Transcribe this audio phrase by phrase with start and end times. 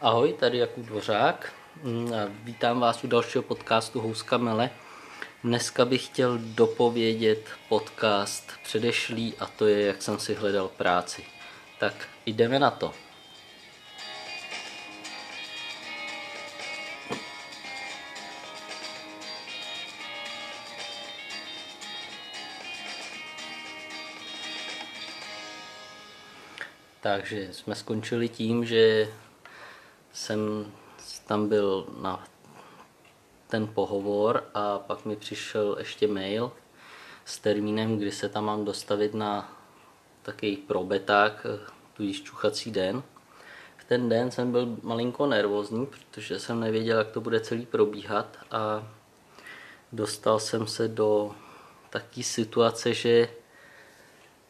[0.00, 1.52] Ahoj, tady Jakub Dvořák.
[1.82, 2.12] Mm,
[2.44, 4.70] Vítám vás u dalšího podcastu Houska Mele.
[5.44, 11.24] Dneska bych chtěl dopovědět podcast předešlý a to je, jak jsem si hledal práci.
[11.78, 11.94] Tak
[12.26, 12.94] jdeme na to.
[27.00, 29.08] Takže jsme skončili tím, že
[30.28, 30.72] jsem
[31.26, 32.24] tam byl na
[33.46, 36.52] ten pohovor a pak mi přišel ještě mail
[37.24, 39.52] s termínem, kdy se tam mám dostavit na
[40.22, 41.46] takový probeták,
[41.94, 43.02] tudíž čuchací den.
[43.76, 48.36] V ten den jsem byl malinko nervózní, protože jsem nevěděl, jak to bude celý probíhat
[48.50, 48.88] a
[49.92, 51.34] dostal jsem se do
[51.90, 53.28] takové situace, že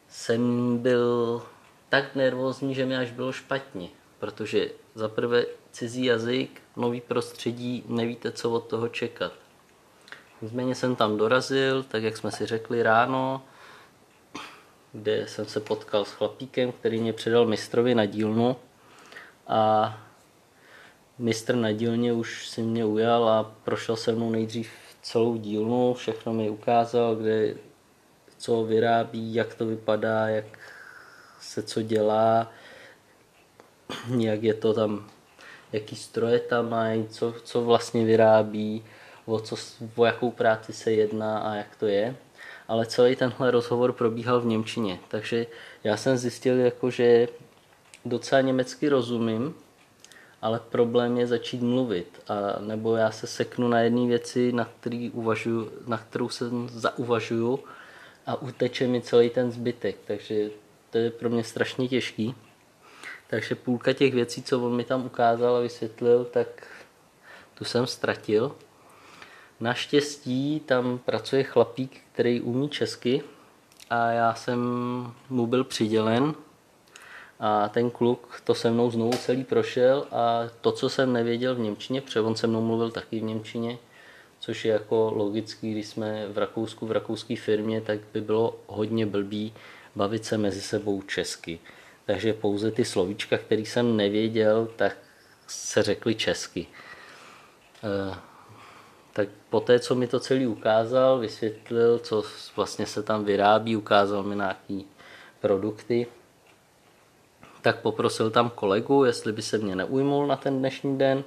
[0.09, 1.41] jsem byl
[1.89, 3.89] tak nervózní, že mi až bylo špatně,
[4.19, 9.33] protože za prvé cizí jazyk, nový prostředí, nevíte, co od toho čekat.
[10.41, 13.41] Nicméně jsem tam dorazil, tak jak jsme si řekli ráno,
[14.93, 18.55] kde jsem se potkal s chlapíkem, který mě předal mistrovi na dílnu
[19.47, 19.97] a
[21.17, 26.33] mistr na dílně už si mě ujal a prošel se mnou nejdřív celou dílnu, všechno
[26.33, 27.55] mi ukázal, kde
[28.37, 30.45] co vyrábí, jak to vypadá, jak
[31.39, 32.51] se co dělá,
[34.17, 35.09] jak je to tam,
[35.73, 38.83] jaký stroje tam mají, co, co vlastně vyrábí,
[39.25, 39.55] o, co,
[39.95, 42.15] o jakou práci se jedná a jak to je.
[42.67, 45.47] Ale celý tenhle rozhovor probíhal v Němčině, takže
[45.83, 47.27] já jsem zjistil, jako, že
[48.05, 49.55] docela německy rozumím,
[50.41, 52.21] ale problém je začít mluvit.
[52.27, 57.59] A nebo já se seknu na jedné věci, na, který uvažuju, na kterou se zauvažuju
[58.25, 59.97] a uteče mi celý ten zbytek.
[60.07, 60.49] Takže
[60.89, 62.35] to je pro mě strašně těžký.
[63.29, 66.47] Takže půlka těch věcí, co on mi tam ukázal a vysvětlil, tak
[67.53, 68.55] tu jsem ztratil.
[69.59, 73.21] Naštěstí tam pracuje chlapík, který umí česky
[73.89, 74.59] a já jsem
[75.29, 76.33] mu byl přidělen
[77.39, 81.59] a ten kluk to se mnou znovu celý prošel a to, co jsem nevěděl v
[81.59, 83.77] Němčině, protože on se mnou mluvil taky v Němčině,
[84.39, 89.05] což je jako logický, když jsme v Rakousku, v rakouské firmě, tak by bylo hodně
[89.05, 89.53] blbý
[89.95, 91.59] bavit se mezi sebou česky.
[92.09, 94.97] Takže pouze ty slovíčka, které jsem nevěděl, tak
[95.47, 96.67] se řekly česky.
[97.83, 98.15] E,
[99.13, 102.23] tak poté, co mi to celý ukázal, vysvětlil, co
[102.55, 104.85] vlastně se tam vyrábí, ukázal mi nějaký
[105.39, 106.07] produkty,
[107.61, 111.23] tak poprosil tam kolegu, jestli by se mě neujmul na ten dnešní den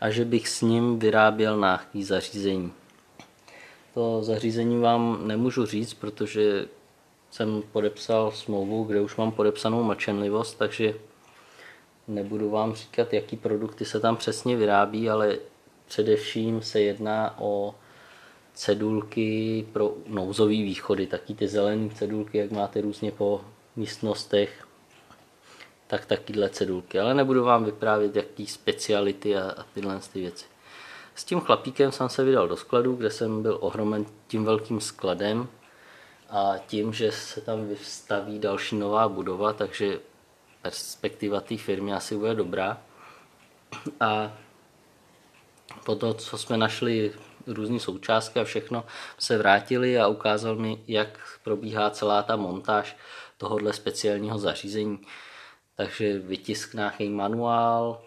[0.00, 2.72] a že bych s ním vyráběl nějaký zařízení.
[3.94, 6.66] To zařízení vám nemůžu říct, protože
[7.32, 10.94] jsem podepsal smlouvu, kde už mám podepsanou mlčenlivost, takže
[12.08, 15.38] nebudu vám říkat, jaký produkty se tam přesně vyrábí, ale
[15.86, 17.74] především se jedná o
[18.54, 23.40] cedulky pro nouzové východy, taky ty zelené cedulky, jak máte různě po
[23.76, 24.66] místnostech,
[25.86, 27.00] tak takyhle cedulky.
[27.00, 30.44] Ale nebudu vám vyprávět, jaký speciality a, a tyhle ty věci.
[31.14, 35.48] S tím chlapíkem jsem se vydal do skladu, kde jsem byl ohromen tím velkým skladem,
[36.32, 40.00] a tím, že se tam vystaví další nová budova, takže
[40.62, 42.82] perspektiva té firmy asi bude dobrá.
[44.00, 44.32] A
[45.84, 47.12] po to, co jsme našli
[47.46, 48.84] různé součástky a všechno,
[49.18, 52.96] se vrátili a ukázal mi, jak probíhá celá ta montáž
[53.38, 55.00] tohohle speciálního zařízení.
[55.76, 58.02] Takže vytisk nějaký manuál,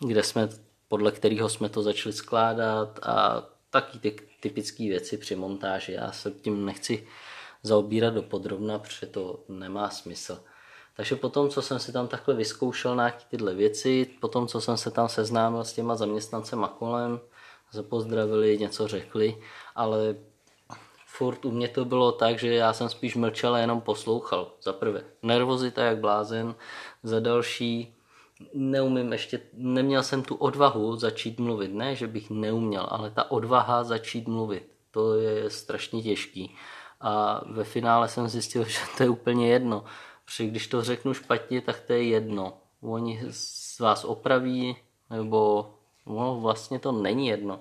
[0.00, 0.48] kde jsme,
[0.88, 5.92] podle kterého jsme to začali skládat a taky ty typické věci při montáži.
[5.92, 7.06] Já se tím nechci
[7.62, 10.44] zaobírat do podrobna, protože to nemá smysl.
[10.96, 14.90] Takže potom, co jsem si tam takhle vyzkoušel nějaké tyhle věci, potom, co jsem se
[14.90, 17.20] tam seznámil s těma zaměstnancema kolem,
[17.72, 19.42] se pozdravili, něco řekli,
[19.74, 20.16] ale
[21.06, 24.52] furt u mě to bylo tak, že já jsem spíš mlčel a jenom poslouchal.
[24.62, 26.54] Za prvé, nervozita jak blázen,
[27.02, 27.94] za další,
[28.54, 31.74] neumím ještě, neměl jsem tu odvahu začít mluvit.
[31.74, 36.54] Ne, že bych neuměl, ale ta odvaha začít mluvit, to je strašně těžký.
[37.00, 39.84] A ve finále jsem zjistil, že to je úplně jedno.
[40.24, 42.52] Protože když to řeknu špatně, tak to je jedno.
[42.80, 44.76] Oni z vás opraví,
[45.10, 45.70] nebo
[46.06, 47.60] no, vlastně to není jedno,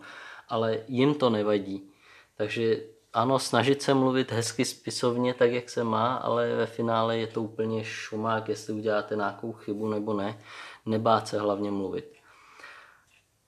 [0.50, 1.90] ale jim to nevadí.
[2.38, 2.82] Takže
[3.14, 7.42] ano, snažit se mluvit hezky spisovně, tak jak se má, ale ve finále je to
[7.42, 10.38] úplně šumák, jestli uděláte nějakou chybu nebo ne
[10.86, 12.14] nebát se hlavně mluvit.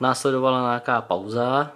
[0.01, 1.71] Následovala nějaká pauza,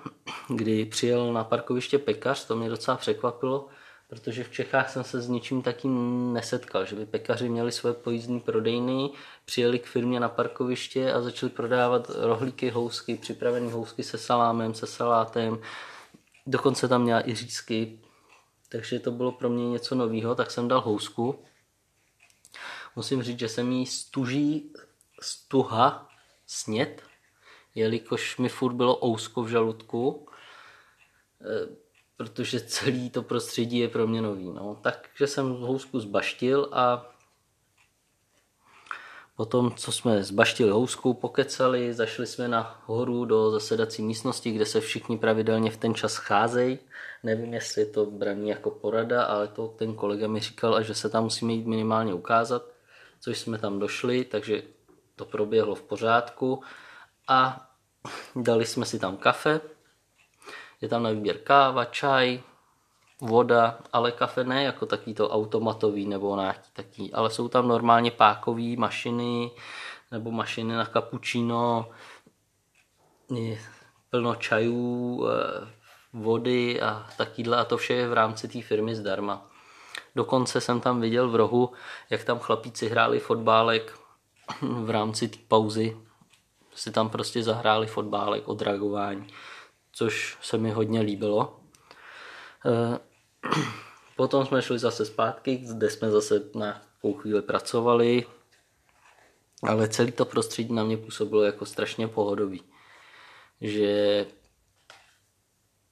[0.50, 3.68] kdy přijel na parkoviště pekař, to mě docela překvapilo,
[4.08, 8.40] protože v Čechách jsem se s ničím takým nesetkal, že by pekaři měli své pojízdní
[8.40, 9.10] prodejny,
[9.46, 14.88] přijeli k firmě na parkoviště a začali prodávat rohlíky, housky, připravené housky se salámem, se
[14.88, 15.60] salátem,
[16.48, 18.00] dokonce tam měla i řízky,
[18.70, 21.44] takže to bylo pro mě něco nového, tak jsem dal housku.
[22.96, 24.74] Musím říct, že jsem jí stuží
[25.22, 26.10] stuha
[26.48, 27.04] snět,
[27.76, 30.28] jelikož mi furt bylo ousko v žaludku,
[31.42, 31.76] eh,
[32.18, 34.52] protože celý to prostředí je pro mě nový.
[34.52, 34.80] No.
[34.82, 37.14] Takže jsem housku zbaštil a
[39.38, 44.82] Potom, co jsme zbaštili housku, pokecali, zašli jsme na horu do zasedací místnosti, kde se
[44.82, 46.80] všichni pravidelně v ten čas scházejí.
[47.24, 51.10] Nevím, jestli je to braní jako porada, ale to ten kolega mi říkal, že se
[51.10, 52.64] tam musíme jít minimálně ukázat,
[53.20, 54.62] což jsme tam došli, takže
[55.16, 56.64] to proběhlo v pořádku
[57.28, 57.70] a
[58.36, 59.62] dali jsme si tam kafe.
[60.82, 62.42] Je tam na výběr káva, čaj,
[63.22, 68.12] voda, ale kafe ne jako taký to automatový nebo nějaký taký, ale jsou tam normálně
[68.12, 69.52] pákové mašiny
[70.12, 71.90] nebo mašiny na kapučino,
[74.10, 75.68] plno čajů, eh,
[76.14, 79.46] vody a takýhle a to vše je v rámci té firmy zdarma.
[80.16, 81.72] Dokonce jsem tam viděl v rohu,
[82.10, 84.00] jak tam chlapíci hráli fotbálek
[84.62, 85.98] v rámci té pauzy.
[86.76, 89.28] Si tam prostě zahráli fotbálek, odragování,
[89.92, 91.60] což se mi hodně líbilo.
[94.16, 96.82] Potom jsme šli zase zpátky, kde jsme zase na
[97.22, 98.26] chvíli pracovali,
[99.64, 102.64] ale celý to prostředí na mě působilo jako strašně pohodový.
[103.62, 104.26] Že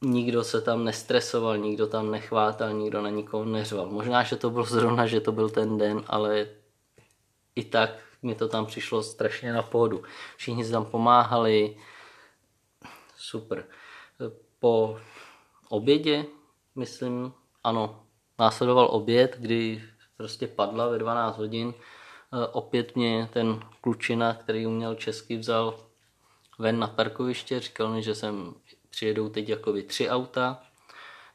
[0.02, 3.86] nikdo se tam nestresoval, nikdo tam nechvátal, nikdo na nikoho neřval.
[3.90, 6.48] Možná, že to bylo zrovna, že to byl ten den, ale
[7.56, 7.90] i tak
[8.22, 10.04] mi to tam přišlo strašně na pohodu.
[10.38, 11.78] Všichni si tam pomáhali,
[13.18, 13.66] super.
[14.60, 15.00] Po
[15.70, 16.26] obědě
[16.76, 17.34] myslím,
[17.66, 18.04] ano,
[18.40, 19.84] následoval oběd, kdy
[20.18, 21.74] prostě padla ve 12 hodin.
[21.74, 25.80] E, opět mě ten klučina, který uměl česky, vzal
[26.60, 28.54] ven na parkoviště, říkal mi, že sem
[28.90, 30.64] přijedou teď jakoby tři auta,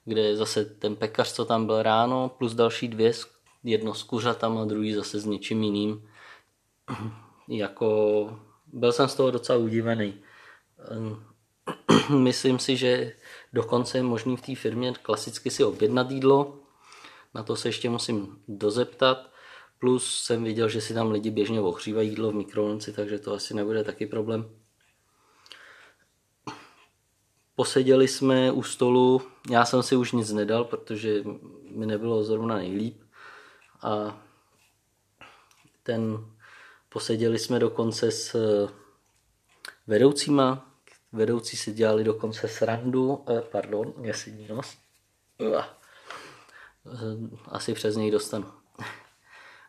[0.04, 3.12] kde zase ten pekař, co tam byl ráno, plus další dvě,
[3.64, 6.08] jedno s kuřatama, druhý zase s něčím jiným.
[7.48, 10.14] jako, byl jsem z toho docela udivený.
[12.18, 13.12] Myslím si, že
[13.52, 16.58] Dokonce je možný v té firmě klasicky si objednat jídlo,
[17.34, 19.30] na to se ještě musím dozeptat.
[19.78, 23.54] Plus jsem viděl, že si tam lidi běžně ohřívají jídlo v mikrovlnci, takže to asi
[23.54, 24.50] nebude taky problém.
[27.54, 31.24] Poseděli jsme u stolu, já jsem si už nic nedal, protože
[31.70, 33.02] mi nebylo zrovna nejlíp.
[33.82, 34.22] A
[35.82, 36.26] ten
[36.88, 38.36] poseděli jsme dokonce s
[39.86, 40.69] vedoucíma
[41.12, 44.76] Vedoucí si dělali dokonce srandu, eh, pardon, mě si nos.
[45.40, 45.64] Eh,
[47.48, 48.46] asi přes něj dostanu.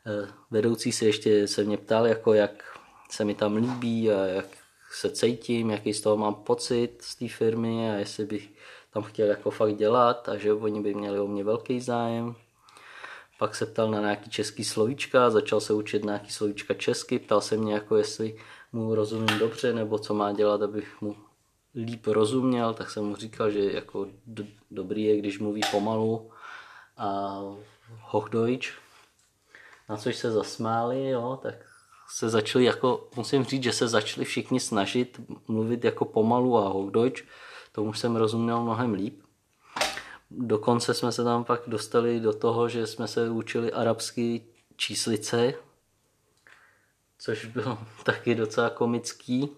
[0.05, 2.79] Eh, vedoucí se ještě se mě ptal, jako jak
[3.09, 4.45] se mi tam líbí a jak
[4.91, 8.49] se cítím, jaký z toho mám pocit z té firmy a jestli bych
[8.94, 12.35] tam chtěl jako fakt dělat a že oni by měli o mě velký zájem.
[13.39, 17.57] Pak se ptal na nějaký český slovíčka, začal se učit nějaký slovíčka česky, ptal se
[17.57, 18.37] mě jako jestli
[18.71, 21.15] mu rozumím dobře nebo co má dělat, abych mu
[21.75, 26.31] líp rozuměl, tak jsem mu říkal, že jako do, dobrý je, když mluví pomalu
[26.97, 27.39] a
[28.01, 28.69] Hochdeutsch,
[29.89, 31.56] na což se zasmáli, jo, tak
[32.09, 37.23] se začali jako, musím říct, že se začali všichni snažit mluvit jako pomalu a Hochdeutsch,
[37.71, 39.21] tomu jsem rozuměl mnohem líp.
[40.31, 45.54] Dokonce jsme se tam pak dostali do toho, že jsme se učili arabský číslice,
[47.19, 49.49] což bylo taky docela komický.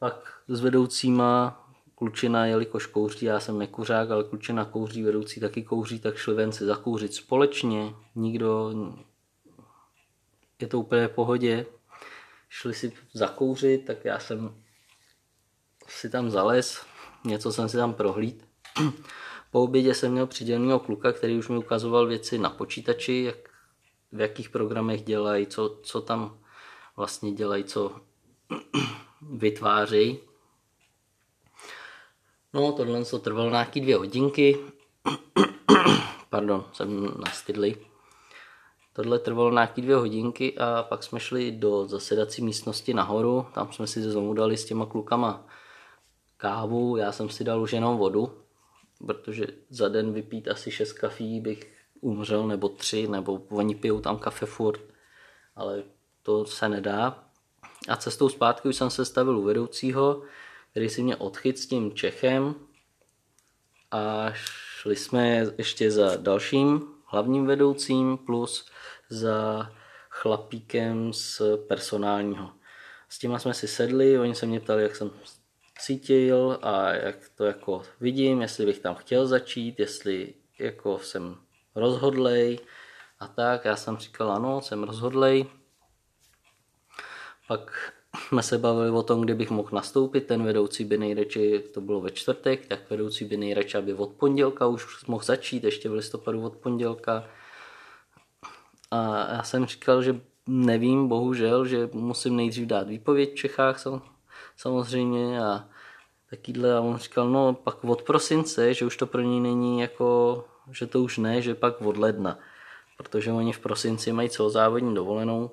[0.00, 1.60] Pak s vedoucíma
[1.94, 6.52] klučina, jelikož kouří, já jsem nekuřák, ale klučina kouří, vedoucí taky kouří, tak šli ven
[6.52, 8.72] si zakouřit společně, nikdo,
[10.60, 11.66] je to úplně v pohodě,
[12.48, 14.62] šli si zakouřit, tak já jsem
[15.88, 16.86] si tam zales,
[17.24, 18.48] něco jsem si tam prohlíd.
[19.50, 23.36] Po obědě jsem měl přiděleného kluka, který už mi ukazoval věci na počítači, jak,
[24.12, 26.38] v jakých programech dělají, co, co tam
[26.96, 28.00] vlastně dělají, co
[29.22, 30.18] vytvářejí.
[32.52, 34.58] No, tohle to trvalo nějaký dvě hodinky.
[36.30, 37.76] Pardon, jsem nastydlý.
[38.92, 43.46] Tohle trvalo nějaký dvě hodinky a pak jsme šli do zasedací místnosti nahoru.
[43.54, 45.46] Tam jsme si znovu dali s těma klukama
[46.36, 46.96] kávu.
[46.96, 48.32] Já jsem si dal už jenom vodu,
[49.06, 54.18] protože za den vypít asi šest kafí bych umřel, nebo tři, nebo oni pijou tam
[54.18, 54.80] kafe furt,
[55.56, 55.82] ale
[56.22, 57.29] to se nedá.
[57.88, 60.22] A cestou zpátky už jsem se stavil u vedoucího,
[60.70, 62.54] který si mě odchyt s tím Čechem
[63.90, 68.66] a šli jsme ještě za dalším hlavním vedoucím plus
[69.08, 69.70] za
[70.10, 72.50] chlapíkem z personálního.
[73.08, 75.10] S těma jsme si sedli, oni se mě ptali, jak jsem
[75.78, 81.36] cítil a jak to jako vidím, jestli bych tam chtěl začít, jestli jako jsem
[81.74, 82.58] rozhodlej
[83.18, 83.64] a tak.
[83.64, 85.46] Já jsem říkal, ano, jsem rozhodlej.
[87.50, 87.92] Pak
[88.28, 90.26] jsme se bavili o tom, kdy bych mohl nastoupit.
[90.26, 94.66] Ten vedoucí by nejradši, to bylo ve čtvrtek, tak vedoucí by nejradši, aby od pondělka
[94.66, 97.24] už mohl začít, ještě v listopadu od pondělka.
[98.90, 103.84] A já jsem říkal, že nevím, bohužel, že musím nejdřív dát výpověď v Čechách
[104.56, 105.68] samozřejmě a
[106.30, 110.44] takýhle a on říkal, no pak od prosince, že už to pro ní není jako,
[110.72, 112.38] že to už ne, že pak od ledna,
[112.96, 115.50] protože oni v prosinci mají celozávodní dovolenou,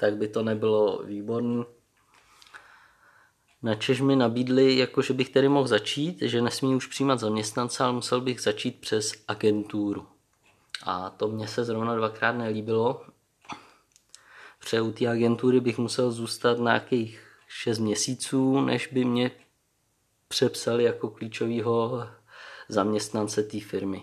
[0.00, 1.64] tak by to nebylo výborný.
[3.62, 7.92] Načež mi nabídli, jako že bych tedy mohl začít, že nesmí už přijímat zaměstnance, ale
[7.92, 10.06] musel bych začít přes agenturu.
[10.84, 13.04] A to mě se zrovna dvakrát nelíbilo.
[14.58, 19.30] Protože u té agentury bych musel zůstat na nějakých 6 měsíců, než by mě
[20.28, 22.08] přepsali jako klíčového
[22.68, 24.02] zaměstnance té firmy.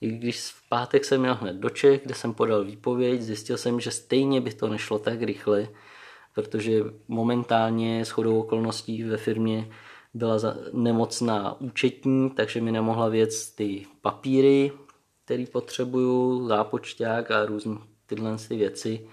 [0.00, 3.80] I když v pátek jsem měl hned do Čech, kde jsem podal výpověď, zjistil jsem,
[3.80, 5.68] že stejně by to nešlo tak rychle,
[6.34, 9.68] protože momentálně s chodou okolností ve firmě
[10.14, 10.38] byla
[10.72, 14.72] nemocná účetní, takže mi nemohla věc ty papíry,
[15.24, 17.76] který potřebuju, zápočták a různé
[18.06, 19.08] tyhle ty věci.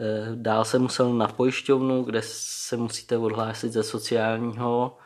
[0.00, 4.96] Eh, dál jsem musel na pojišťovnu, kde se musíte odhlásit ze sociálního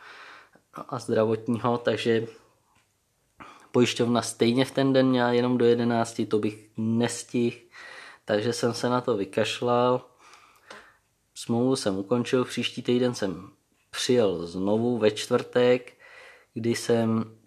[0.73, 2.27] a zdravotního, takže
[3.73, 7.57] pojišťovna stejně v ten den měla jenom do 11, to bych nestihl,
[8.25, 10.05] takže jsem se na to vykašlal.
[11.35, 13.49] Smlouvu jsem ukončil, příští týden jsem
[13.91, 15.93] přijel znovu ve čtvrtek,
[16.53, 17.37] kdy jsem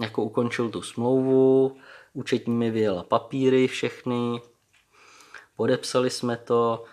[0.00, 1.76] jako ukončil tu smlouvu,
[2.12, 4.40] účetní mi vyjela papíry všechny,
[5.56, 6.84] podepsali jsme to,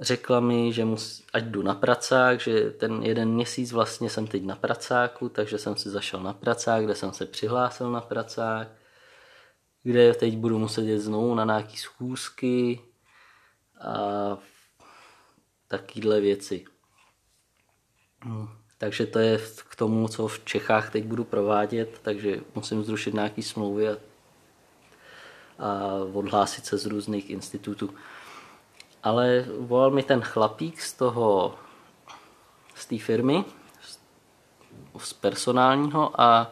[0.00, 4.44] řekla mi, že mus, ať jdu na pracák, že ten jeden měsíc vlastně jsem teď
[4.44, 8.68] na pracáku, takže jsem si zašel na pracák, kde jsem se přihlásil na pracák,
[9.82, 12.80] kde teď budu muset jít znovu na nějaký schůzky
[13.80, 14.38] a
[15.68, 16.64] takýhle věci.
[18.24, 19.38] Hm, takže to je
[19.68, 23.96] k tomu, co v Čechách teď budu provádět, takže musím zrušit nějaký smlouvy a
[25.60, 27.94] a odhlásit se z různých institutů.
[29.02, 31.54] Ale volal mi ten chlapík z toho,
[32.74, 33.44] z té firmy,
[34.98, 36.50] z personálního a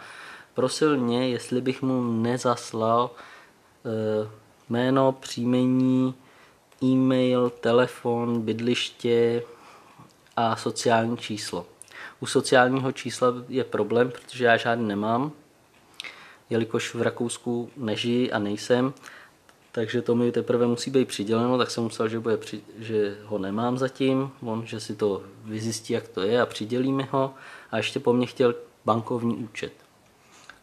[0.54, 4.28] prosil mě, jestli bych mu nezaslal e,
[4.68, 6.14] jméno, příjmení,
[6.82, 9.42] e-mail, telefon, bydliště
[10.36, 11.66] a sociální číslo.
[12.20, 15.32] U sociálního čísla je problém, protože já žádný nemám,
[16.50, 18.94] jelikož v Rakousku nežijí a nejsem,
[19.72, 23.38] takže to mi teprve musí být přiděleno, tak jsem musel, že, bude při, že ho
[23.38, 27.34] nemám zatím, on, že si to vyzjistí, jak to je a přidělí mi ho
[27.70, 29.72] a ještě po mně chtěl bankovní účet.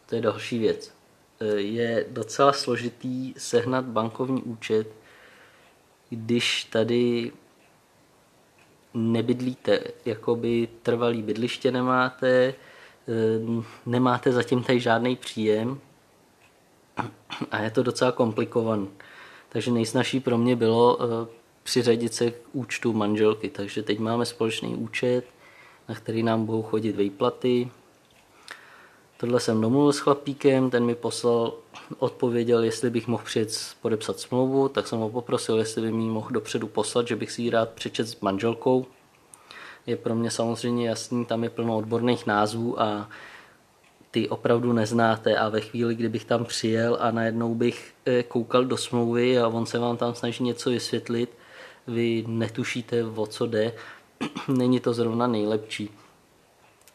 [0.06, 0.92] To je další věc.
[1.40, 4.88] E, je docela složitý sehnat bankovní účet,
[6.10, 7.32] když tady
[8.94, 12.54] nebydlíte, jakoby trvalý bydliště nemáte,
[13.08, 15.80] Eh, nemáte zatím tady žádný příjem
[17.50, 18.88] a je to docela komplikovaný.
[19.48, 21.28] Takže nejsnažší pro mě bylo eh,
[21.62, 23.50] přiřadit se k účtu manželky.
[23.50, 25.24] Takže teď máme společný účet,
[25.88, 27.70] na který nám budou chodit výplaty.
[29.16, 31.54] Tohle jsem domluvil s chlapíkem, ten mi poslal,
[31.98, 36.30] odpověděl, jestli bych mohl přijet podepsat smlouvu, tak jsem ho poprosil, jestli by mi mohl
[36.30, 38.86] dopředu poslat, že bych si ji rád přečet s manželkou
[39.86, 43.08] je pro mě samozřejmě jasný, tam je plno odborných názvů a
[44.16, 48.76] ty opravdu neznáte a ve chvíli, kdybych tam přijel a najednou bych eh, koukal do
[48.76, 51.30] smlouvy a on se vám tam snaží něco vysvětlit,
[51.86, 53.72] vy netušíte, o co jde,
[54.48, 55.90] není to zrovna nejlepší.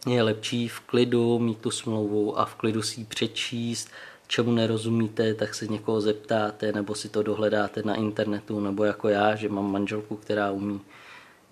[0.08, 3.90] Je lepší v klidu mít tu smlouvu a v klidu si ji přečíst,
[4.28, 9.36] čemu nerozumíte, tak se někoho zeptáte, nebo si to dohledáte na internetu, nebo jako já,
[9.36, 10.82] že mám manželku, která umí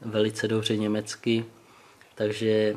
[0.01, 1.45] velice dobře německy,
[2.15, 2.75] takže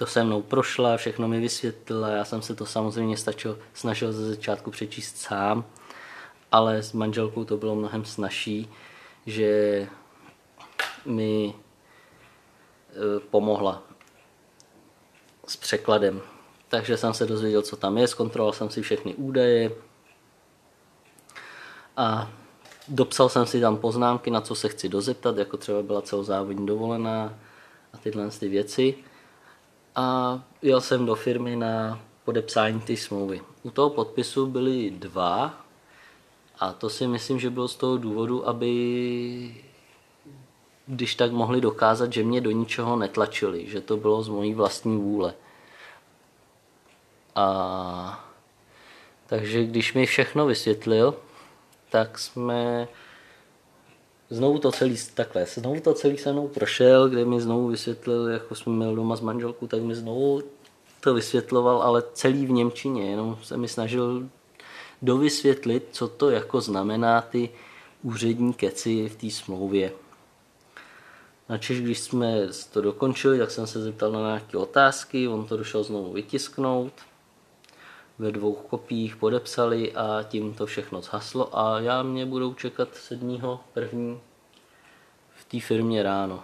[0.00, 4.28] to se mnou prošla, všechno mi vysvětlila, já jsem se to samozřejmě stačil, snažil ze
[4.28, 5.64] začátku přečíst sám,
[6.52, 8.70] ale s manželkou to bylo mnohem snažší,
[9.26, 9.86] že
[11.04, 13.82] mi e, pomohla
[15.46, 16.20] s překladem.
[16.68, 19.72] Takže jsem se dozvěděl, co tam je, zkontroloval jsem si všechny údaje
[21.96, 22.30] a
[22.88, 27.38] Dopsal jsem si tam poznámky, na co se chci dozeptat, jako třeba byla celozávodní dovolená
[27.92, 28.94] a tyhle ty věci.
[29.96, 33.40] A jel jsem do firmy na podepsání ty smlouvy.
[33.62, 35.54] U toho podpisu byly dva
[36.58, 39.54] a to si myslím, že bylo z toho důvodu, aby
[40.86, 44.96] když tak mohli dokázat, že mě do ničeho netlačili, že to bylo z mojí vlastní
[44.96, 45.34] vůle.
[47.34, 48.24] A
[49.26, 51.14] takže když mi všechno vysvětlil,
[51.90, 52.88] tak jsme
[54.30, 58.54] znovu to celý, takhle, znovu to celý se mnou prošel, kde mi znovu vysvětlil, jako
[58.54, 60.42] jsme měli doma s manželkou, tak mi znovu
[61.00, 64.28] to vysvětloval, ale celý v Němčině, jenom se mi snažil
[65.02, 67.50] dovysvětlit, co to jako znamená ty
[68.02, 69.92] úřední keci v té smlouvě.
[71.48, 75.82] Načež když jsme to dokončili, tak jsem se zeptal na nějaké otázky, on to došel
[75.82, 76.92] znovu vytisknout,
[78.20, 83.40] ve dvou kopiích podepsali a tím to všechno zhaslo a já mě budou čekat 7.
[83.72, 84.20] první
[85.34, 86.42] v té firmě ráno.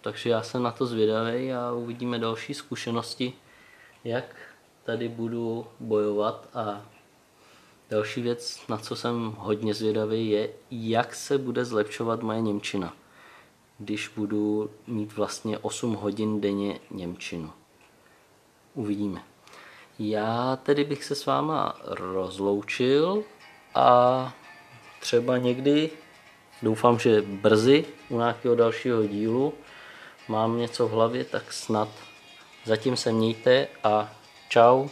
[0.00, 3.32] Takže já jsem na to zvědavý a uvidíme další zkušenosti,
[4.04, 4.36] jak
[4.84, 6.86] tady budu bojovat a
[7.90, 12.94] další věc, na co jsem hodně zvědavý, je, jak se bude zlepšovat moje Němčina,
[13.78, 17.52] když budu mít vlastně 8 hodin denně Němčinu.
[18.74, 19.22] Uvidíme.
[19.98, 23.24] Já tedy bych se s váma rozloučil
[23.74, 24.32] a
[25.00, 25.90] třeba někdy,
[26.62, 29.54] doufám, že brzy u nějakého dalšího dílu
[30.28, 31.88] mám něco v hlavě, tak snad
[32.64, 34.12] zatím se mějte a
[34.48, 34.88] čau.